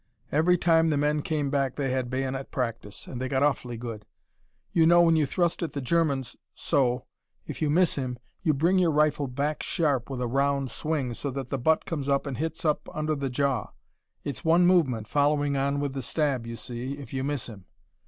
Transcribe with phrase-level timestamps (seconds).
[0.31, 4.07] Every time the men came back they had bayonet practice, and they got awfully good.
[4.71, 7.05] You know when you thrust at the Germans so
[7.45, 11.29] if you miss him, you bring your rifle back sharp, with a round swing, so
[11.29, 13.73] that the butt comes up and hits up under the jaw.
[14.23, 17.65] It's one movement, following on with the stab, you see, if you miss him.